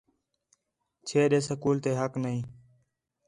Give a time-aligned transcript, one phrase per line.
[1.07, 2.35] چھے ݙے سکول تے حق نی